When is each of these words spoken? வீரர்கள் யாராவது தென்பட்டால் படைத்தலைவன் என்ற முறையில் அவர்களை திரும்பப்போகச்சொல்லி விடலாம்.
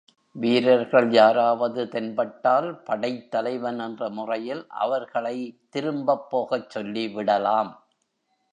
வீரர்கள் 0.35 1.11
யாராவது 1.11 1.81
தென்பட்டால் 1.87 2.69
படைத்தலைவன் 2.83 3.79
என்ற 3.79 4.09
முறையில் 4.09 4.63
அவர்களை 4.77 5.35
திரும்பப்போகச்சொல்லி 5.75 7.05
விடலாம். 7.13 7.71